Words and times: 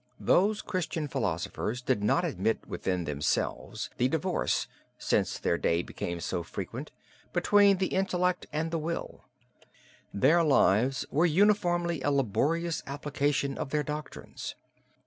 Those 0.19 0.63
Christian 0.63 1.07
philosophers 1.07 1.79
did 1.79 2.01
not 2.03 2.25
admit 2.25 2.65
within 2.65 3.03
themselves 3.03 3.91
the 3.97 4.07
divorce, 4.07 4.65
since 4.97 5.37
their 5.37 5.59
day 5.59 5.83
become 5.83 6.19
so 6.21 6.41
frequent, 6.41 6.89
between 7.33 7.77
the 7.77 7.93
intellect 7.93 8.47
and 8.51 8.71
the 8.71 8.79
will; 8.79 9.25
their 10.11 10.43
lives 10.43 11.05
were 11.11 11.27
uniformly 11.27 12.01
a 12.01 12.09
laborious 12.09 12.81
application 12.87 13.59
of 13.59 13.69
their 13.69 13.83
doctrines. 13.83 14.55